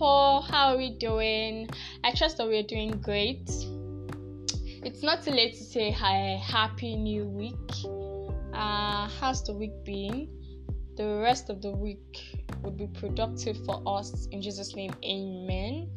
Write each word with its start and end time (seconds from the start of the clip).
people. 0.00 0.40
How 0.48 0.72
are 0.72 0.78
we 0.78 0.96
doing? 0.96 1.68
I 2.04 2.12
trust 2.12 2.38
that 2.38 2.46
we're 2.46 2.62
doing 2.62 3.02
great. 3.02 3.50
It's 4.82 5.02
not 5.02 5.22
too 5.22 5.30
late 5.30 5.52
to 5.58 5.62
say 5.62 5.90
hi, 5.90 6.40
happy 6.42 6.96
new 6.96 7.26
week. 7.26 7.54
Uh, 8.54 9.06
how's 9.20 9.44
the 9.44 9.52
week 9.52 9.84
been? 9.84 10.26
The 10.96 11.20
rest 11.22 11.50
of 11.50 11.60
the 11.60 11.70
week 11.70 12.38
would 12.62 12.78
be 12.78 12.86
productive 12.86 13.62
for 13.66 13.82
us 13.86 14.26
in 14.32 14.40
Jesus' 14.40 14.74
name, 14.74 14.94
amen. 15.04 15.90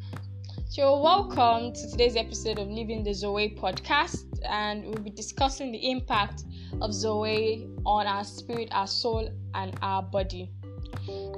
So, 0.68 1.00
welcome 1.00 1.72
to 1.72 1.90
today's 1.90 2.16
episode 2.16 2.58
of 2.58 2.68
Living 2.68 3.04
the 3.04 3.14
Zoe 3.14 3.56
podcast, 3.58 4.26
and 4.46 4.84
we'll 4.84 5.02
be 5.02 5.10
discussing 5.10 5.72
the 5.72 5.90
impact 5.90 6.44
of 6.82 6.92
Zoe 6.92 7.66
on 7.86 8.06
our 8.06 8.24
spirit, 8.24 8.68
our 8.72 8.86
soul, 8.86 9.30
and 9.54 9.74
our 9.80 10.02
body. 10.02 10.50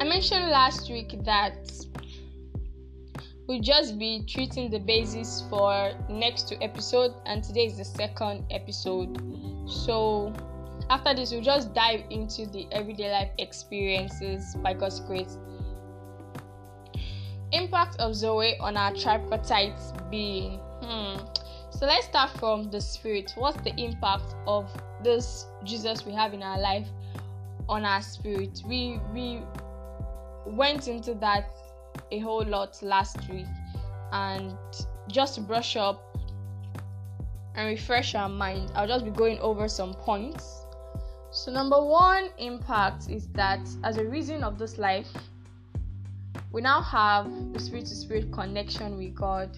I 0.01 0.05
mentioned 0.05 0.51
last 0.51 0.91
week 0.91 1.15
that 1.25 1.71
we'll 3.47 3.61
just 3.61 3.99
be 3.99 4.25
treating 4.27 4.71
the 4.71 4.79
basis 4.79 5.45
for 5.49 5.93
next 6.09 6.49
two 6.49 6.57
episodes, 6.61 7.15
and 7.27 7.43
today 7.43 7.67
is 7.67 7.79
the 7.79 7.85
second 7.85 8.45
episode. 8.51 9.19
So, 9.69 10.33
after 10.91 11.15
this, 11.15 11.33
we'll 11.33 11.43
just 11.43 11.75
dive 11.75 12.03
into 12.11 12.47
the 12.47 12.67
everyday 12.73 13.11
life 13.11 13.31
experiences 13.39 14.55
by 14.57 14.75
God's 14.75 15.01
grace. 15.01 15.39
Impact 17.53 17.97
of 18.01 18.15
Zoe 18.15 18.59
on 18.59 18.77
our 18.77 18.93
tripartite 18.95 19.79
being. 20.11 20.59
Hmm. 20.83 21.17
So 21.71 21.85
let's 21.85 22.07
start 22.07 22.31
from 22.39 22.71
the 22.71 22.81
spirit. 22.81 23.33
What's 23.37 23.61
the 23.63 23.75
impact 23.79 24.35
of 24.47 24.71
this 25.03 25.47
Jesus 25.63 26.07
we 26.07 26.13
have 26.13 26.33
in 26.33 26.43
our 26.43 26.59
life 26.59 26.89
on 27.69 27.85
our 27.85 28.01
spirit? 28.01 28.63
We 28.67 28.99
we 29.13 29.43
went 30.47 30.89
into 30.89 31.15
that 31.15 31.51
a 32.11 32.19
whole 32.19 32.45
lot 32.45 32.83
last 32.83 33.19
week 33.31 33.47
and 34.13 34.57
just 35.09 35.47
brush 35.47 35.77
up 35.77 36.17
and 37.55 37.69
refresh 37.69 38.15
our 38.15 38.29
mind, 38.29 38.71
I'll 38.75 38.87
just 38.87 39.05
be 39.05 39.11
going 39.11 39.39
over 39.41 39.69
some 39.69 39.95
points. 39.95 40.67
So, 41.31 41.51
number 41.51 41.83
one 41.83 42.31
impact 42.39 43.09
is 43.09 43.29
that 43.29 43.61
as 43.83 43.97
a 43.97 44.05
reason 44.05 44.45
of 44.45 44.59
this 44.59 44.79
life, 44.79 45.09
we 46.53 46.61
now 46.61 46.81
have 46.81 47.53
the 47.53 47.61
spirit 47.61 47.87
to 47.87 47.95
spirit 47.95 48.33
connection 48.33 48.97
with 48.97 49.15
God. 49.15 49.51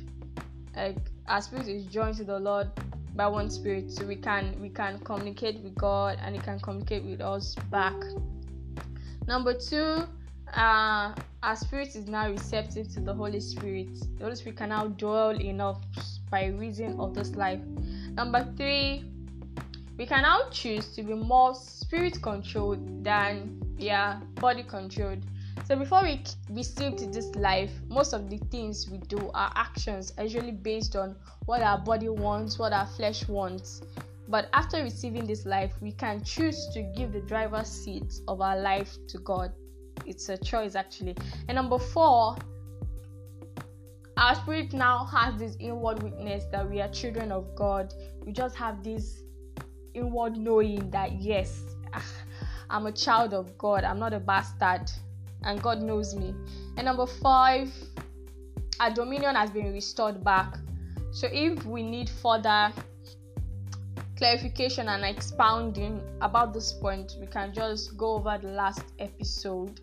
Like 0.77 0.97
our 1.27 1.41
spirit 1.42 1.69
is 1.69 1.84
joined 1.86 2.16
to 2.16 2.25
the 2.25 2.39
Lord 2.39 2.69
by 3.14 3.27
one 3.27 3.50
spirit, 3.50 3.91
so 3.91 4.06
we 4.06 4.16
can 4.16 4.61
we 4.61 4.69
can 4.69 4.98
communicate 5.00 5.61
with 5.61 5.75
God 5.75 6.19
and 6.22 6.34
He 6.34 6.41
can 6.41 6.59
communicate 6.61 7.05
with 7.05 7.20
us 7.20 7.55
back. 7.70 7.94
Number 9.27 9.55
two, 9.55 10.05
uh, 10.54 11.14
our 11.42 11.56
spirit 11.56 11.94
is 11.94 12.06
now 12.06 12.30
receptive 12.30 12.92
to 12.94 13.00
the 13.00 13.14
Holy 13.14 13.41
Spirit. 13.41 13.88
The 14.18 14.24
Holy 14.24 14.36
Spirit 14.36 14.58
can 14.58 14.70
now 14.70 14.88
dwell 14.88 15.30
in 15.30 15.60
us 15.60 16.20
by 16.30 16.46
reason 16.46 16.98
of 16.98 17.14
this 17.14 17.34
life. 17.36 17.60
Number 18.12 18.46
three, 18.56 19.04
we 19.96 20.06
can 20.06 20.22
now 20.22 20.48
choose 20.50 20.88
to 20.96 21.02
be 21.02 21.14
more 21.14 21.54
spirit 21.54 22.20
controlled 22.22 23.04
than 23.04 23.60
yeah 23.78 24.20
body 24.36 24.62
controlled. 24.62 25.22
So 25.64 25.76
before 25.76 26.02
we 26.02 26.22
receive 26.50 26.96
to 26.96 27.06
this 27.06 27.34
life, 27.34 27.70
most 27.88 28.12
of 28.12 28.30
the 28.30 28.38
things 28.50 28.88
we 28.88 28.98
do, 28.98 29.30
our 29.34 29.52
actions 29.54 30.12
are 30.16 30.24
usually 30.24 30.52
based 30.52 30.96
on 30.96 31.14
what 31.46 31.62
our 31.62 31.78
body 31.78 32.08
wants, 32.08 32.58
what 32.58 32.72
our 32.72 32.86
flesh 32.86 33.28
wants. 33.28 33.82
But 34.28 34.48
after 34.52 34.82
receiving 34.82 35.26
this 35.26 35.46
life, 35.46 35.72
we 35.80 35.92
can 35.92 36.22
choose 36.22 36.69
to 36.74 36.82
give 36.82 37.12
the 37.12 37.20
driver's 37.20 37.69
seat 37.69 38.20
of 38.28 38.41
our 38.41 38.58
life 38.58 38.96
to 39.08 39.19
God 39.19 39.52
it's 40.06 40.28
a 40.28 40.36
choice 40.36 40.74
actually. 40.74 41.16
And 41.48 41.56
number 41.56 41.78
four, 41.78 42.36
our 44.16 44.34
spirit 44.34 44.72
now 44.72 45.04
has 45.04 45.38
this 45.38 45.56
inward 45.60 46.03
witness 46.03 46.44
that 46.50 46.69
we 46.69 46.81
are 46.81 46.88
children 46.88 47.31
of 47.31 47.54
God. 47.54 47.94
We 48.25 48.32
just 48.32 48.56
have 48.56 48.82
this 48.82 49.22
inward 49.94 50.36
knowing 50.36 50.91
that 50.91 51.20
yes, 51.20 51.62
ah, 51.94 52.04
I'm 52.70 52.86
a 52.86 52.92
child 52.92 53.32
of 53.32 53.56
God. 53.59 53.84
I'm 53.84 53.98
not 53.98 54.12
a 54.12 54.20
bastard, 54.20 54.91
and 55.44 55.62
God 55.62 55.82
knows 55.82 56.15
me. 56.15 56.34
And 56.76 56.84
number 56.86 57.06
five, 57.06 57.72
our 58.80 58.91
dominion 58.91 59.34
has 59.36 59.50
been 59.50 59.72
restored 59.72 60.22
back. 60.25 60.59
So 61.12 61.28
if 61.32 61.65
we 61.65 61.82
need 61.82 62.09
further 62.09 62.72
clarification 64.18 64.88
and 64.88 65.04
expounding 65.04 66.02
about 66.20 66.52
this 66.52 66.72
point, 66.72 67.16
we 67.20 67.26
can 67.26 67.54
just 67.54 67.96
go 67.96 68.14
over 68.14 68.36
the 68.42 68.48
last 68.48 68.82
episode. 68.98 69.80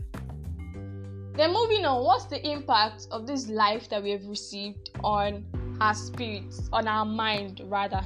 Then, 1.33 1.53
moving 1.53 1.85
on, 1.85 2.03
what's 2.03 2.25
the 2.25 2.45
impact 2.45 3.07
of 3.11 3.25
this 3.25 3.47
life 3.47 3.89
that 3.89 4.03
we 4.03 4.11
have 4.11 4.25
received 4.25 4.91
on 5.03 5.45
our 5.81 5.93
spirits, 5.93 6.69
on 6.71 6.87
our 6.87 7.05
mind, 7.05 7.61
rather, 7.65 8.01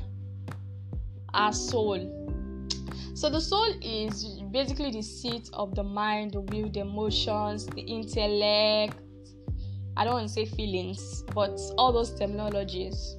our 1.33 1.51
soul? 1.51 2.15
So, 3.15 3.29
the 3.29 3.41
soul 3.41 3.73
is 3.81 4.41
basically 4.51 4.91
the 4.91 5.01
seat 5.01 5.49
of 5.53 5.75
the 5.75 5.83
mind, 5.83 6.33
the 6.33 6.41
will, 6.41 6.69
the 6.69 6.81
emotions, 6.81 7.65
the 7.65 7.81
intellect. 7.81 8.97
I 9.97 10.05
don't 10.05 10.13
want 10.13 10.27
to 10.27 10.33
say 10.33 10.45
feelings, 10.45 11.23
but 11.33 11.59
all 11.77 11.91
those 11.91 12.17
terminologies. 12.19 13.18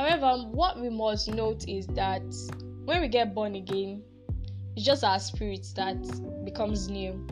However, 0.00 0.44
what 0.48 0.80
we 0.80 0.88
must 0.88 1.28
note 1.28 1.68
is 1.68 1.86
that 1.88 2.22
when 2.86 3.02
we 3.02 3.08
get 3.08 3.34
born 3.34 3.54
again, 3.54 4.02
it's 4.74 4.86
just 4.86 5.04
our 5.04 5.18
spirit 5.18 5.66
that 5.76 6.42
becomes 6.42 6.88
new. 6.88 7.26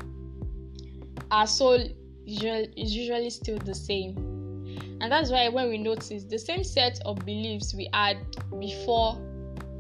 Our 1.30 1.46
soul 1.46 1.78
is 2.26 2.94
usually 2.94 3.30
still 3.30 3.56
the 3.56 3.74
same. 3.74 4.18
And 5.00 5.10
that's 5.10 5.30
why 5.30 5.48
when 5.48 5.70
we 5.70 5.78
notice 5.78 6.24
the 6.24 6.38
same 6.38 6.62
set 6.62 7.00
of 7.06 7.24
beliefs 7.24 7.74
we 7.74 7.88
had 7.94 8.18
before 8.60 9.16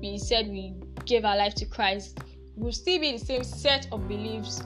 we 0.00 0.16
said 0.16 0.48
we 0.48 0.72
gave 1.04 1.26
our 1.26 1.36
life 1.36 1.54
to 1.56 1.66
Christ 1.66 2.20
will 2.56 2.72
still 2.72 2.98
be 3.00 3.12
the 3.12 3.22
same 3.22 3.44
set 3.44 3.86
of 3.92 4.08
beliefs 4.08 4.62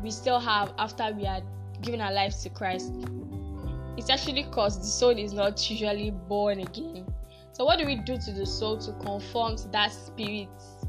we 0.00 0.12
still 0.12 0.38
have 0.38 0.74
after 0.78 1.10
we 1.12 1.24
had 1.24 1.42
given 1.82 2.00
our 2.00 2.12
lives 2.12 2.40
to 2.44 2.50
Christ. 2.50 2.92
It's 3.96 4.10
actually 4.10 4.44
because 4.44 4.78
the 4.78 4.86
soul 4.86 5.18
is 5.18 5.32
not 5.32 5.68
usually 5.68 6.12
born 6.12 6.60
again. 6.60 7.04
So, 7.54 7.64
what 7.64 7.78
do 7.78 7.86
we 7.86 7.94
do 7.94 8.18
to 8.18 8.32
the 8.32 8.44
soul 8.44 8.78
to 8.78 8.92
conform 8.94 9.54
to 9.58 9.68
that 9.68 9.92
spirit's 9.92 10.84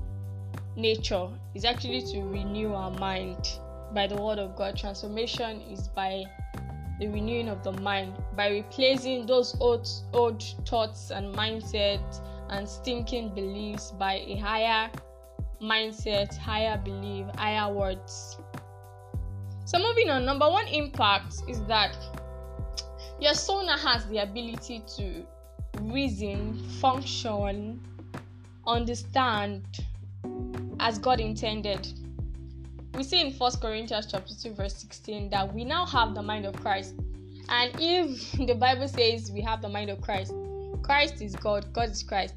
nature? 0.75 1.29
Is 1.53 1.63
actually 1.63 2.01
to 2.11 2.23
renew 2.23 2.73
our 2.73 2.89
mind 2.89 3.59
by 3.93 4.07
the 4.07 4.15
word 4.15 4.39
of 4.39 4.55
God. 4.55 4.75
Transformation 4.75 5.61
is 5.61 5.89
by 5.89 6.23
the 6.99 7.07
renewing 7.07 7.49
of 7.49 7.63
the 7.63 7.71
mind, 7.71 8.15
by 8.35 8.49
replacing 8.49 9.27
those 9.27 9.55
old, 9.59 9.87
old 10.11 10.43
thoughts 10.65 11.11
and 11.11 11.35
mindsets 11.35 12.21
and 12.49 12.67
stinking 12.67 13.35
beliefs 13.35 13.91
by 13.91 14.15
a 14.25 14.35
higher 14.37 14.89
mindset, 15.61 16.35
higher 16.35 16.79
belief, 16.79 17.27
higher 17.37 17.71
words. 17.71 18.39
So, 19.65 19.77
moving 19.77 20.09
on, 20.09 20.25
number 20.25 20.49
one 20.49 20.67
impact 20.69 21.35
is 21.47 21.61
that 21.65 21.95
your 23.19 23.35
soul 23.35 23.67
now 23.67 23.77
has 23.77 24.07
the 24.07 24.17
ability 24.17 24.81
to 24.97 25.27
reason, 25.91 26.57
function, 26.81 27.79
understand 28.67 29.63
as 30.79 30.97
God 30.99 31.19
intended. 31.19 31.87
We 32.93 33.03
see 33.03 33.21
in 33.21 33.33
1 33.33 33.51
Corinthians 33.61 34.07
chapter 34.09 34.33
2 34.33 34.53
verse 34.53 34.75
16 34.75 35.29
that 35.29 35.53
we 35.53 35.63
now 35.63 35.85
have 35.85 36.15
the 36.15 36.21
mind 36.21 36.45
of 36.45 36.55
Christ. 36.61 36.95
And 37.49 37.71
if 37.79 38.31
the 38.47 38.55
Bible 38.55 38.87
says 38.87 39.31
we 39.31 39.41
have 39.41 39.61
the 39.61 39.69
mind 39.69 39.89
of 39.89 40.01
Christ, 40.01 40.33
Christ 40.81 41.21
is 41.21 41.35
God, 41.35 41.71
God 41.73 41.89
is 41.89 42.03
Christ. 42.03 42.35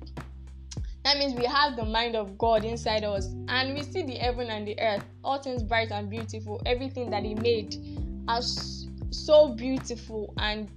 That 1.04 1.18
means 1.18 1.34
we 1.34 1.46
have 1.46 1.76
the 1.76 1.84
mind 1.84 2.16
of 2.16 2.36
God 2.36 2.64
inside 2.64 3.04
us 3.04 3.26
and 3.48 3.74
we 3.74 3.82
see 3.82 4.02
the 4.02 4.16
heaven 4.16 4.48
and 4.48 4.66
the 4.66 4.78
earth, 4.80 5.04
all 5.24 5.38
things 5.40 5.62
bright 5.62 5.90
and 5.90 6.10
beautiful, 6.10 6.60
everything 6.66 7.10
that 7.10 7.22
He 7.22 7.34
made 7.34 7.76
as 8.28 8.86
so 9.10 9.48
beautiful 9.54 10.34
and 10.38 10.68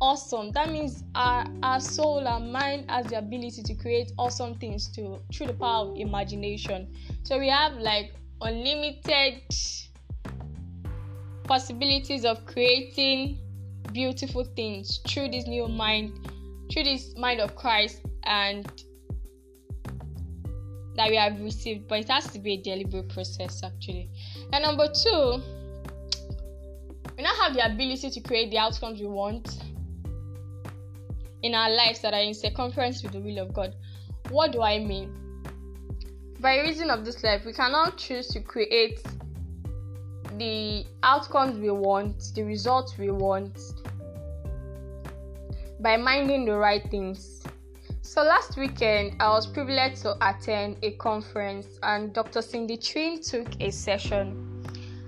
awesome. 0.00 0.52
That 0.52 0.70
means 0.70 1.04
our, 1.14 1.46
our 1.62 1.80
soul, 1.80 2.26
our 2.26 2.40
mind 2.40 2.90
has 2.90 3.06
the 3.06 3.18
ability 3.18 3.62
to 3.62 3.74
create 3.74 4.12
awesome 4.18 4.56
things 4.58 4.88
through 4.88 5.46
the 5.46 5.54
power 5.54 5.88
of 5.88 5.96
imagination. 5.96 6.94
So 7.22 7.38
we 7.38 7.48
have 7.48 7.74
like 7.74 8.14
unlimited 8.40 9.42
possibilities 11.44 12.24
of 12.24 12.44
creating 12.44 13.38
beautiful 13.92 14.44
things 14.44 15.00
through 15.08 15.30
this 15.30 15.46
new 15.46 15.68
mind, 15.68 16.30
through 16.70 16.84
this 16.84 17.14
mind 17.16 17.40
of 17.40 17.54
Christ 17.56 18.02
and 18.24 18.66
that 20.96 21.10
we 21.10 21.16
have 21.16 21.40
received, 21.40 21.88
but 21.88 22.00
it 22.00 22.08
has 22.08 22.26
to 22.32 22.38
be 22.38 22.54
a 22.54 22.62
deliberate 22.62 23.08
process 23.08 23.62
actually. 23.62 24.10
And 24.52 24.64
number 24.64 24.88
two, 24.88 25.42
we 27.16 27.22
now 27.22 27.34
have 27.42 27.54
the 27.54 27.64
ability 27.64 28.10
to 28.10 28.20
create 28.20 28.50
the 28.50 28.58
outcomes 28.58 29.00
we 29.00 29.06
want 29.06 29.62
in 31.42 31.54
our 31.54 31.70
lives 31.70 32.00
that 32.00 32.14
are 32.14 32.20
in 32.20 32.34
circumference 32.34 33.02
with 33.02 33.12
the 33.12 33.20
will 33.20 33.38
of 33.38 33.52
God. 33.52 33.74
What 34.30 34.52
do 34.52 34.62
I 34.62 34.78
mean? 34.78 35.14
By 36.40 36.60
reason 36.60 36.90
of 36.90 37.04
this 37.04 37.22
life, 37.22 37.44
we 37.44 37.52
cannot 37.52 37.96
choose 37.96 38.28
to 38.28 38.40
create 38.40 39.00
the 40.38 40.84
outcomes 41.02 41.58
we 41.58 41.70
want, 41.70 42.32
the 42.34 42.42
results 42.42 42.98
we 42.98 43.10
want 43.10 43.58
by 45.80 45.96
minding 45.96 46.44
the 46.44 46.56
right 46.56 46.82
things. 46.90 47.42
So 48.02 48.22
last 48.22 48.56
weekend, 48.56 49.16
I 49.20 49.28
was 49.28 49.46
privileged 49.46 50.02
to 50.02 50.16
attend 50.26 50.78
a 50.82 50.92
conference, 50.92 51.66
and 51.82 52.12
Dr. 52.12 52.40
Cindy 52.40 52.76
Trimm 52.76 53.28
took 53.28 53.60
a 53.60 53.70
session. 53.70 54.64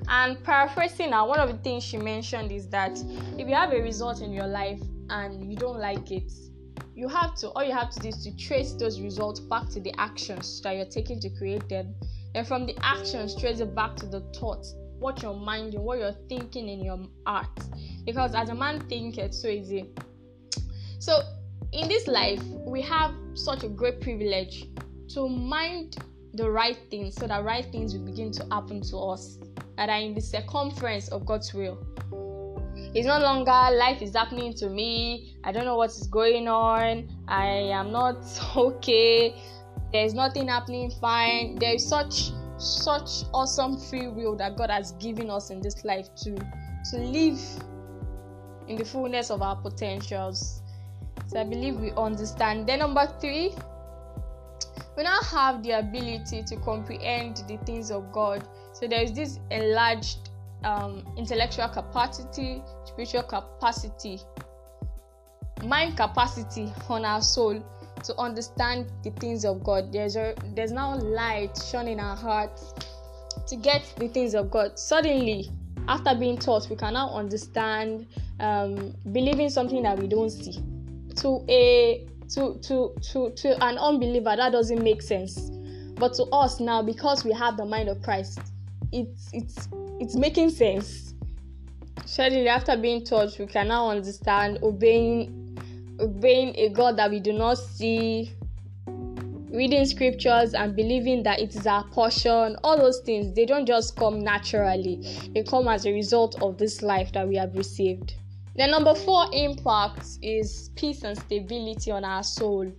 And 0.08 0.42
paraphrasing 0.42 1.12
her, 1.12 1.24
one 1.24 1.38
of 1.38 1.48
the 1.48 1.58
things 1.58 1.84
she 1.84 1.96
mentioned 1.96 2.50
is 2.50 2.68
that 2.68 2.98
if 3.38 3.48
you 3.48 3.54
have 3.54 3.72
a 3.72 3.80
result 3.80 4.20
in 4.20 4.32
your 4.32 4.46
life 4.46 4.80
and 5.10 5.50
you 5.50 5.56
don't 5.56 5.78
like 5.78 6.10
it, 6.10 6.32
you 6.94 7.08
have 7.08 7.34
to 7.36 7.48
all 7.50 7.64
you 7.64 7.72
have 7.72 7.90
to 7.90 8.00
do 8.00 8.08
is 8.08 8.24
to 8.24 8.36
trace 8.36 8.72
those 8.72 9.00
results 9.00 9.40
back 9.40 9.68
to 9.70 9.80
the 9.80 9.92
actions 9.98 10.60
that 10.62 10.76
you're 10.76 10.84
taking 10.84 11.20
to 11.20 11.30
create 11.30 11.68
them. 11.68 11.94
And 12.34 12.46
from 12.46 12.66
the 12.66 12.76
actions 12.82 13.40
trace 13.40 13.60
it 13.60 13.74
back 13.74 13.96
to 13.96 14.06
the 14.06 14.20
thoughts 14.38 14.74
what 14.98 15.22
you're 15.22 15.34
minding 15.34 15.80
what 15.80 15.98
you're 15.98 16.16
thinking 16.28 16.68
in 16.68 16.84
your 16.84 16.98
heart. 17.26 17.46
Because 18.04 18.34
as 18.34 18.48
a 18.48 18.54
man 18.54 18.80
thinketh 18.88 19.34
so 19.34 19.48
is 19.48 19.70
it 19.70 19.86
so 20.98 21.20
in 21.72 21.88
this 21.88 22.06
life 22.06 22.42
we 22.66 22.80
have 22.82 23.14
such 23.34 23.62
a 23.62 23.68
great 23.68 24.00
privilege 24.00 24.66
to 25.08 25.28
mind 25.28 25.96
the 26.34 26.50
right 26.50 26.78
things 26.90 27.14
so 27.14 27.26
that 27.26 27.44
right 27.44 27.66
things 27.70 27.94
will 27.94 28.04
begin 28.04 28.30
to 28.32 28.46
happen 28.50 28.80
to 28.80 28.96
us 28.96 29.38
that 29.76 29.88
are 29.88 29.98
in 29.98 30.14
the 30.14 30.20
circumference 30.20 31.08
of 31.08 31.24
god's 31.24 31.52
will 31.54 31.78
it's 32.94 33.06
no 33.06 33.18
longer 33.18 33.76
life 33.76 34.00
is 34.02 34.14
happening 34.14 34.54
to 34.54 34.68
me. 34.68 35.36
I 35.44 35.52
don't 35.52 35.64
know 35.64 35.76
what 35.76 35.90
is 35.90 36.06
going 36.06 36.48
on. 36.48 37.08
I 37.28 37.46
am 37.46 37.92
not 37.92 38.24
okay. 38.56 39.40
There's 39.92 40.14
nothing 40.14 40.48
happening 40.48 40.90
fine. 41.00 41.56
There 41.56 41.74
is 41.74 41.86
such 41.86 42.30
such 42.58 43.24
awesome 43.32 43.78
free 43.78 44.08
will 44.08 44.34
that 44.34 44.56
god 44.56 44.68
has 44.68 44.90
given 44.92 45.30
us 45.30 45.50
in 45.50 45.60
this 45.60 45.84
life 45.84 46.12
to 46.16 46.34
to 46.90 46.98
live 46.98 47.38
in 48.66 48.76
the 48.76 48.84
fullness 48.84 49.30
of 49.30 49.42
our 49.42 49.56
potentials. 49.56 50.62
So 51.26 51.40
i 51.40 51.44
believe 51.44 51.76
we 51.76 51.92
understand. 51.92 52.66
Then 52.66 52.80
number 52.80 53.06
three 53.20 53.54
we 54.96 55.04
now 55.04 55.20
have 55.20 55.62
the 55.62 55.78
ability 55.78 56.42
to 56.42 56.56
comprehend 56.56 57.44
the 57.46 57.58
things 57.58 57.90
of 57.90 58.10
god. 58.12 58.46
So 58.72 58.88
there 58.88 59.02
is 59.02 59.12
this 59.12 59.38
enlarged 59.50 60.27
um, 60.64 61.04
intellectual 61.16 61.68
capacity 61.68 62.62
spiritual 62.84 63.22
capacity 63.22 64.20
mind 65.64 65.96
capacity 65.96 66.72
on 66.88 67.04
our 67.04 67.22
soul 67.22 67.62
to 68.04 68.16
understand 68.16 68.90
the 69.02 69.10
things 69.12 69.44
of 69.44 69.62
God. 69.64 69.92
There's 69.92 70.16
a, 70.16 70.34
there's 70.54 70.72
now 70.72 70.96
light 70.96 71.58
shining 71.70 71.94
in 71.94 72.00
our 72.00 72.16
hearts 72.16 72.72
to 73.46 73.56
get 73.56 73.92
the 73.96 74.08
things 74.08 74.34
of 74.34 74.50
God. 74.50 74.78
Suddenly, 74.78 75.50
after 75.88 76.14
being 76.14 76.38
taught, 76.38 76.68
we 76.68 76.76
can 76.76 76.94
now 76.94 77.10
understand 77.10 78.06
um, 78.40 78.94
believing 79.12 79.48
something 79.48 79.82
that 79.82 79.98
we 79.98 80.06
don't 80.06 80.30
see. 80.30 80.60
To 81.16 81.44
a 81.48 82.06
to 82.34 82.58
to 82.62 82.94
to 83.10 83.30
to 83.30 83.64
an 83.64 83.78
unbeliever, 83.78 84.36
that 84.36 84.52
doesn't 84.52 84.82
make 84.82 85.02
sense. 85.02 85.50
But 85.96 86.14
to 86.14 86.24
us 86.24 86.60
now, 86.60 86.82
because 86.82 87.24
we 87.24 87.32
have 87.32 87.56
the 87.56 87.64
mind 87.64 87.88
of 87.88 88.02
Christ, 88.02 88.38
it's 88.92 89.30
it's 89.32 89.68
it's 90.00 90.14
making 90.14 90.50
sense. 90.50 91.14
Suddenly, 92.04 92.48
after 92.48 92.76
being 92.76 93.04
taught, 93.04 93.38
we 93.38 93.46
can 93.46 93.68
now 93.68 93.90
understand 93.90 94.58
obeying 94.62 95.56
obeying 96.00 96.54
a 96.56 96.68
God 96.68 96.96
that 96.96 97.10
we 97.10 97.20
do 97.20 97.32
not 97.32 97.58
see, 97.58 98.32
reading 99.50 99.84
scriptures 99.84 100.54
and 100.54 100.76
believing 100.76 101.22
that 101.24 101.40
it 101.40 101.54
is 101.56 101.66
our 101.66 101.84
portion, 101.88 102.56
all 102.62 102.76
those 102.76 103.00
things, 103.00 103.34
they 103.34 103.44
don't 103.44 103.66
just 103.66 103.96
come 103.96 104.22
naturally, 104.22 105.04
they 105.34 105.42
come 105.42 105.68
as 105.68 105.86
a 105.86 105.92
result 105.92 106.40
of 106.42 106.58
this 106.58 106.82
life 106.82 107.12
that 107.12 107.26
we 107.26 107.36
have 107.36 107.54
received. 107.56 108.14
The 108.56 108.66
number 108.66 108.94
four 108.94 109.26
impact 109.32 110.18
is 110.22 110.70
peace 110.76 111.02
and 111.02 111.16
stability 111.16 111.90
on 111.90 112.04
our 112.04 112.22
soul. 112.22 112.70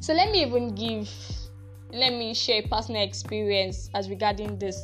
So 0.00 0.12
let 0.12 0.30
me 0.30 0.42
even 0.42 0.74
give, 0.74 1.08
let 1.90 2.12
me 2.12 2.34
share 2.34 2.62
a 2.62 2.68
personal 2.68 3.02
experience 3.02 3.90
as 3.94 4.08
regarding 4.10 4.58
this. 4.58 4.80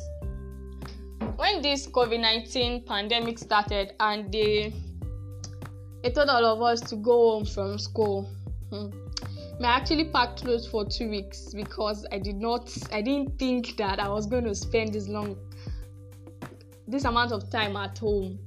When 1.43 1.61
this 1.61 1.87
COVID 1.87 2.21
19 2.21 2.85
pandemic 2.85 3.37
started 3.37 3.95
and 3.99 4.31
they 4.31 4.73
they 6.01 6.09
told 6.09 6.29
all 6.29 6.45
of 6.45 6.61
us 6.61 6.79
to 6.89 6.95
go 6.95 7.31
home 7.31 7.45
from 7.45 7.77
school. 7.77 8.29
Hmm. 8.71 8.87
I 9.61 9.65
actually 9.65 10.05
packed 10.05 10.43
clothes 10.43 10.65
for 10.65 10.85
two 10.85 11.09
weeks 11.09 11.53
because 11.53 12.07
I 12.13 12.19
did 12.19 12.37
not, 12.37 12.73
I 12.93 13.01
didn't 13.01 13.37
think 13.39 13.75
that 13.75 13.99
I 13.99 14.07
was 14.07 14.25
going 14.25 14.45
to 14.45 14.55
spend 14.55 14.93
this 14.93 15.09
long, 15.09 15.35
this 16.87 17.03
amount 17.03 17.33
of 17.33 17.49
time 17.49 17.75
at 17.75 17.97
home. 17.97 18.39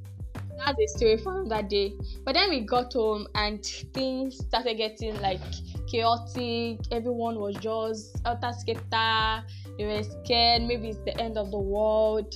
That's 0.56 0.80
a 0.80 0.86
story 0.96 1.18
from 1.18 1.50
that 1.50 1.68
day. 1.68 1.92
But 2.24 2.32
then 2.32 2.48
we 2.48 2.60
got 2.60 2.94
home 2.94 3.26
and 3.34 3.62
things 3.92 4.38
started 4.38 4.78
getting 4.78 5.20
like 5.20 5.42
chaotic. 5.86 6.78
Everyone 6.90 7.40
was 7.40 7.56
just 7.56 8.22
out 8.24 8.42
of 8.42 8.54
skater. 8.54 9.44
They 9.76 9.84
were 9.84 10.02
scared. 10.02 10.62
Maybe 10.62 10.88
it's 10.88 10.98
the 11.04 11.20
end 11.20 11.36
of 11.36 11.50
the 11.50 11.58
world 11.58 12.34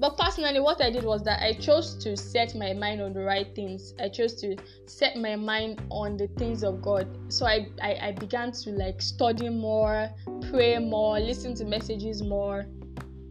but 0.00 0.16
personally, 0.16 0.60
what 0.60 0.80
I 0.80 0.90
did 0.90 1.04
was 1.04 1.24
that 1.24 1.42
I 1.42 1.54
chose 1.54 1.96
to 2.04 2.16
set 2.16 2.54
my 2.54 2.72
mind 2.72 3.00
on 3.02 3.12
the 3.12 3.20
right 3.20 3.52
things. 3.54 3.94
I 3.98 4.08
chose 4.08 4.34
to 4.40 4.56
set 4.86 5.16
my 5.16 5.34
mind 5.34 5.82
on 5.90 6.16
the 6.16 6.28
things 6.38 6.62
of 6.62 6.80
God. 6.80 7.08
So 7.32 7.46
I, 7.46 7.66
I, 7.82 7.98
I 8.02 8.12
began 8.12 8.52
to 8.52 8.70
like 8.70 9.02
study 9.02 9.48
more, 9.48 10.08
pray 10.50 10.78
more, 10.78 11.18
listen 11.18 11.54
to 11.56 11.64
messages 11.64 12.22
more. 12.22 12.66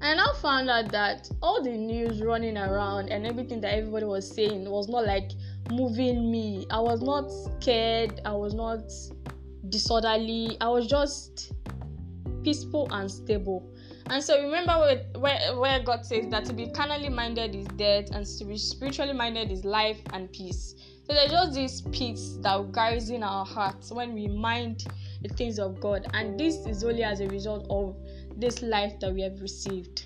And 0.01 0.19
I 0.19 0.27
found 0.41 0.69
out 0.69 0.91
that 0.91 1.29
all 1.41 1.63
the 1.63 1.71
news 1.71 2.21
running 2.21 2.57
around 2.57 3.09
and 3.09 3.25
everything 3.25 3.61
that 3.61 3.73
everybody 3.73 4.05
was 4.05 4.29
saying 4.29 4.69
was 4.69 4.89
not 4.89 5.05
like 5.05 5.31
moving 5.71 6.29
me. 6.29 6.67
I 6.69 6.79
was 6.79 7.01
not 7.01 7.31
scared. 7.31 8.19
I 8.25 8.33
was 8.33 8.53
not 8.53 8.81
disorderly. 9.69 10.57
I 10.61 10.67
was 10.67 10.87
just 10.87 11.53
peaceful 12.43 12.87
and 12.91 13.09
stable. 13.09 13.67
And 14.09 14.23
so 14.23 14.41
remember 14.41 14.73
where, 14.79 15.03
where, 15.19 15.59
where 15.59 15.79
God 15.81 16.05
says 16.05 16.27
that 16.29 16.45
to 16.45 16.53
be 16.53 16.67
carnally 16.67 17.09
minded 17.09 17.55
is 17.55 17.65
death 17.75 18.11
and 18.11 18.25
to 18.25 18.45
be 18.45 18.57
spiritually 18.57 19.13
minded 19.13 19.51
is 19.51 19.65
life 19.65 19.99
and 20.13 20.31
peace. 20.31 20.75
So 21.03 21.13
there's 21.13 21.31
just 21.31 21.53
this 21.53 21.81
peace 21.91 22.37
that 22.41 23.09
in 23.09 23.23
our 23.23 23.45
hearts 23.45 23.91
when 23.91 24.13
we 24.13 24.27
mind 24.27 24.85
the 25.21 25.29
things 25.29 25.59
of 25.59 25.79
God. 25.81 26.07
And 26.13 26.39
this 26.39 26.65
is 26.65 26.83
only 26.83 27.03
as 27.03 27.19
a 27.19 27.27
result 27.27 27.67
of 27.69 27.95
this 28.37 28.61
life 28.61 28.99
that 29.01 29.13
we 29.13 29.21
have 29.21 29.41
received. 29.41 30.05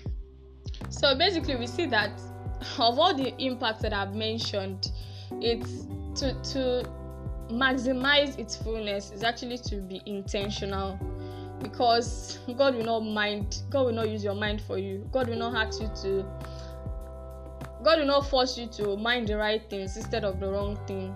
So 0.90 1.16
basically 1.16 1.56
we 1.56 1.66
see 1.66 1.86
that 1.86 2.10
of 2.78 2.98
all 2.98 3.14
the 3.14 3.34
impacts 3.38 3.82
that 3.82 3.92
I've 3.92 4.14
mentioned, 4.14 4.90
it's 5.40 5.86
to 6.20 6.34
to 6.52 6.88
maximize 7.50 8.38
its 8.38 8.56
fullness 8.56 9.10
is 9.10 9.22
actually 9.22 9.58
to 9.58 9.76
be 9.76 10.00
intentional 10.06 10.98
because 11.62 12.38
God 12.56 12.74
will 12.74 12.84
not 12.84 13.00
mind, 13.00 13.62
God 13.70 13.86
will 13.86 13.92
not 13.92 14.08
use 14.08 14.24
your 14.24 14.34
mind 14.34 14.60
for 14.60 14.78
you. 14.78 15.08
God 15.12 15.28
will 15.28 15.38
not 15.38 15.54
ask 15.54 15.80
you 15.80 15.90
to, 16.02 16.24
God 17.84 18.00
will 18.00 18.06
not 18.06 18.28
force 18.28 18.58
you 18.58 18.66
to 18.68 18.96
mind 18.96 19.28
the 19.28 19.36
right 19.36 19.62
things 19.70 19.96
instead 19.96 20.24
of 20.24 20.40
the 20.40 20.48
wrong 20.48 20.78
thing. 20.86 21.14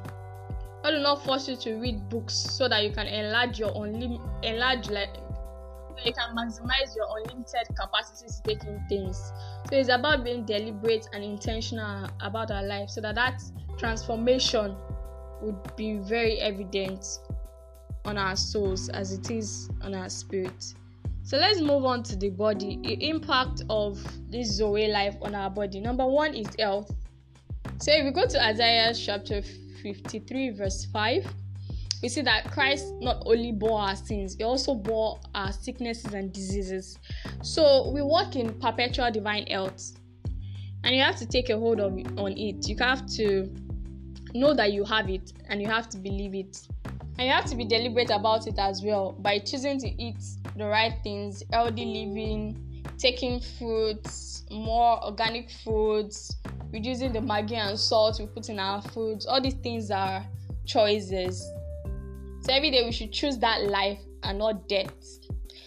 God 0.82 0.94
will 0.94 1.02
not 1.02 1.24
force 1.24 1.48
you 1.48 1.56
to 1.56 1.74
read 1.76 2.08
books 2.08 2.34
so 2.34 2.68
that 2.68 2.84
you 2.84 2.92
can 2.92 3.06
enlarge 3.06 3.58
your 3.58 3.70
unlim 3.70 4.20
enlarge 4.44 4.88
like 4.88 5.16
you 6.04 6.12
can 6.12 6.36
maximize 6.36 6.94
your 6.94 7.06
unlimited 7.16 7.66
capacity 7.74 8.26
to 8.28 8.42
taking 8.42 8.80
things. 8.88 9.32
So 9.68 9.76
it's 9.76 9.88
about 9.88 10.24
being 10.24 10.44
deliberate 10.44 11.08
and 11.12 11.24
intentional 11.24 12.08
about 12.20 12.50
our 12.50 12.62
life 12.62 12.90
so 12.90 13.00
that 13.00 13.14
that 13.14 13.42
transformation 13.78 14.76
would 15.42 15.76
be 15.76 15.98
very 15.98 16.38
evident 16.40 17.04
on 18.06 18.16
our 18.16 18.36
souls 18.36 18.88
as 18.88 19.12
it 19.12 19.30
is 19.30 19.68
on 19.82 19.94
our 19.94 20.08
spirit. 20.08 20.74
So 21.24 21.36
let's 21.38 21.60
move 21.60 21.84
on 21.84 22.04
to 22.04 22.16
the 22.16 22.30
body. 22.30 22.78
The 22.82 23.08
impact 23.08 23.62
of 23.68 24.00
this 24.30 24.48
Zoe 24.48 24.86
life 24.86 25.16
on 25.22 25.34
our 25.34 25.50
body. 25.50 25.80
Number 25.80 26.06
one 26.06 26.34
is 26.34 26.46
health. 26.58 26.94
So 27.78 27.92
if 27.92 28.04
we 28.04 28.12
go 28.12 28.26
to 28.26 28.42
Isaiah 28.42 28.94
chapter 28.94 29.42
53, 29.82 30.50
verse 30.50 30.84
5, 30.86 31.26
we 32.02 32.08
see 32.08 32.22
that 32.22 32.50
Christ 32.52 32.94
not 33.00 33.22
only 33.26 33.52
bore 33.52 33.80
our 33.80 33.96
sins, 33.96 34.36
he 34.36 34.44
also 34.44 34.74
bore 34.74 35.18
our 35.34 35.50
sicknesses 35.52 36.14
and 36.14 36.32
diseases. 36.32 36.98
So 37.42 37.90
we 37.90 38.02
walk 38.02 38.36
in 38.36 38.52
perpetual 38.60 39.10
divine 39.10 39.46
health. 39.46 39.92
And 40.84 40.94
you 40.94 41.02
have 41.02 41.16
to 41.16 41.26
take 41.26 41.50
a 41.50 41.58
hold 41.58 41.80
of 41.80 41.92
on 42.16 42.38
it. 42.38 42.68
You 42.68 42.76
have 42.78 43.04
to 43.16 43.52
know 44.34 44.54
that 44.54 44.72
you 44.72 44.84
have 44.84 45.10
it 45.10 45.32
and 45.48 45.60
you 45.60 45.66
have 45.68 45.88
to 45.90 45.98
believe 45.98 46.34
it. 46.34 46.68
And 47.18 47.26
you 47.26 47.32
have 47.32 47.46
to 47.46 47.56
be 47.56 47.64
deliberate 47.64 48.10
about 48.10 48.46
it 48.46 48.58
as 48.58 48.82
well 48.82 49.12
by 49.12 49.38
choosing 49.38 49.78
to 49.80 50.02
eat 50.02 50.22
the 50.56 50.66
right 50.66 50.92
things, 51.02 51.42
healthy 51.50 51.84
living, 51.84 52.84
taking 52.98 53.40
fruits, 53.40 54.44
more 54.50 55.02
organic 55.04 55.50
foods, 55.50 56.36
reducing 56.72 57.12
the 57.12 57.20
maggi 57.20 57.54
and 57.54 57.78
salt 57.78 58.18
we 58.20 58.26
put 58.26 58.48
in 58.48 58.58
our 58.58 58.82
foods. 58.82 59.24
All 59.26 59.40
these 59.40 59.54
things 59.54 59.90
are 59.90 60.26
choices. 60.66 61.40
So 62.42 62.52
every 62.52 62.70
day 62.70 62.84
we 62.84 62.92
should 62.92 63.12
choose 63.12 63.38
that 63.38 63.64
life 63.64 64.00
and 64.22 64.38
not 64.38 64.68
death. 64.68 64.92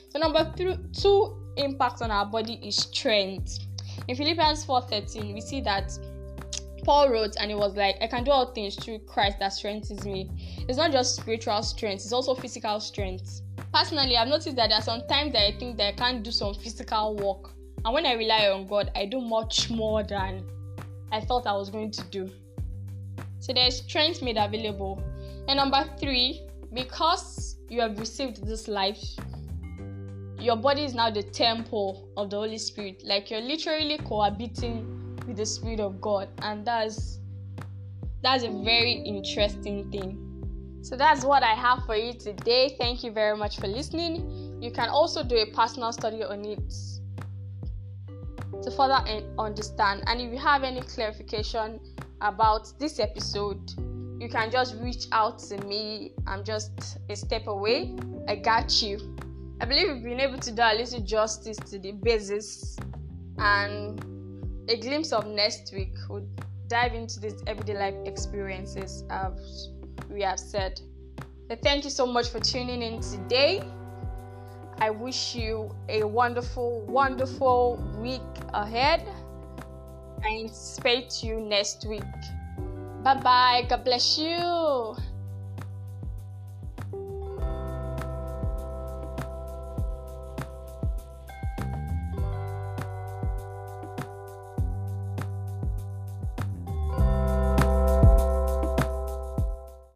So 0.10 0.20
number 0.20 0.52
three, 0.56 0.78
two 0.94 1.54
impacts 1.58 2.02
on 2.02 2.12
our 2.12 2.26
body 2.26 2.60
is 2.64 2.78
strength. 2.78 3.60
In 4.08 4.16
Philippians 4.16 4.66
4:13, 4.66 5.34
we 5.34 5.42
see 5.42 5.62
that 5.62 5.92
Paul 6.84 7.10
wrote 7.10 7.36
and 7.40 7.52
it 7.52 7.58
was 7.58 7.76
like, 7.76 7.98
I 8.02 8.08
can 8.08 8.24
do 8.24 8.32
all 8.32 8.54
things 8.54 8.76
through 8.76 9.00
Christ 9.00 9.40
that 9.40 9.54
strengthens 9.54 10.06
me. 10.06 10.30
It's 10.68 10.78
not 10.78 10.92
just 10.92 11.16
spiritual 11.16 11.62
strength, 11.64 12.04
it's 12.04 12.14
also 12.14 12.36
physical 12.36 12.80
strength. 12.80 13.42
Personally, 13.74 14.18
I've 14.18 14.28
noticed 14.28 14.56
that 14.56 14.70
there 14.70 14.78
are 14.78 14.84
some 14.84 15.02
times 15.08 15.34
that 15.34 15.48
I 15.48 15.58
think 15.58 15.78
that 15.78 15.88
I 15.88 15.92
can't 15.92 16.24
do 16.24 16.32
some 16.32 16.54
physical 16.54 17.16
work. 17.16 17.54
And 17.86 17.94
when 17.94 18.06
I 18.06 18.14
rely 18.14 18.50
on 18.50 18.68
God, 18.68 18.92
I 18.96 19.06
do 19.06 19.22
much 19.22 19.70
more 19.70 20.04
than 20.04 20.44
I 21.12 21.22
thought 21.22 21.48
I 21.48 21.54
was 21.54 21.70
going 21.70 21.92
to 21.92 22.04
do. 22.06 22.30
So 23.40 23.54
there's 23.54 23.78
strength 23.78 24.22
made 24.22 24.38
available. 24.38 25.02
And 25.48 25.58
number 25.58 25.84
three, 26.00 26.42
because 26.74 27.58
you 27.70 27.82
have 27.82 28.00
received 28.00 28.46
this 28.46 28.68
life, 28.68 29.02
your 30.40 30.56
body 30.56 30.84
is 30.84 30.94
now 30.94 31.10
the 31.10 31.24
temple 31.24 32.10
of 32.18 32.30
the 32.30 32.38
Holy 32.38 32.58
Spirit. 32.58 33.04
Like 33.06 33.30
you're 33.30 33.42
literally 33.42 33.98
cohabiting 33.98 34.99
with 35.30 35.38
the 35.38 35.46
Spirit 35.46 35.80
of 35.80 36.02
God, 36.02 36.28
and 36.42 36.66
that's 36.66 37.20
that's 38.22 38.44
a 38.44 38.50
very 38.50 38.92
interesting 38.92 39.90
thing. 39.92 40.26
So 40.82 40.98
that's 40.98 41.24
what 41.24 41.44
I 41.44 41.54
have 41.54 41.86
for 41.86 41.96
you 41.96 42.14
today. 42.14 42.76
Thank 42.78 43.04
you 43.04 43.12
very 43.12 43.38
much 43.38 43.60
for 43.60 43.68
listening. 43.68 44.58
You 44.62 44.72
can 44.72 44.90
also 44.90 45.24
do 45.24 45.38
a 45.38 45.46
personal 45.46 45.94
study 45.94 46.24
on 46.24 46.44
it 46.44 46.74
to 48.64 48.72
further 48.72 49.02
and 49.08 49.24
understand. 49.40 50.04
And 50.08 50.20
if 50.20 50.34
you 50.34 50.40
have 50.40 50.64
any 50.64 50.82
clarification 50.82 51.80
about 52.22 52.78
this 52.80 53.00
episode, 53.00 53.72
you 54.20 54.28
can 54.30 54.52
just 54.52 54.76
reach 54.82 55.06
out 55.14 55.40
to 55.40 55.58
me. 55.66 56.14
I'm 56.28 56.44
just 56.44 56.98
a 57.10 57.16
step 57.16 57.48
away. 57.48 57.96
I 58.28 58.36
got 58.36 58.82
you. 58.82 59.16
I 59.62 59.66
believe 59.66 59.90
we've 59.94 60.04
been 60.04 60.20
able 60.20 60.40
to 60.40 60.52
do 60.52 60.62
a 60.62 60.76
little 60.76 61.02
justice 61.02 61.58
to 61.58 61.80
the 61.80 61.92
basis 61.92 62.78
and 63.38 64.09
a 64.70 64.78
glimpse 64.78 65.12
of 65.12 65.26
next 65.28 65.74
week 65.74 65.96
would 66.10 66.28
dive 66.68 66.94
into 66.94 67.20
these 67.20 67.44
everyday 67.48 67.78
life 67.78 67.96
experiences 68.06 69.04
as 69.10 69.70
we 70.10 70.22
have 70.22 70.40
said. 70.40 70.80
Thank 71.64 71.84
you 71.84 71.90
so 71.90 72.06
much 72.06 72.30
for 72.30 72.40
tuning 72.40 72.84
in 72.84 73.02
today. 73.02 73.64
I 74.78 74.92
wish 74.92 75.36
you 75.36 75.76
a 75.90 76.04
wonderful, 76.04 76.86
wonderful 76.86 77.84
week 77.98 78.22
ahead. 78.54 79.02
I 80.24 80.42
anticipate 80.44 81.24
you 81.24 81.40
next 81.42 81.86
week. 81.88 82.04
Bye 83.04 83.16
bye. 83.16 83.66
God 83.68 83.84
bless 83.84 84.20
you. 84.20 84.96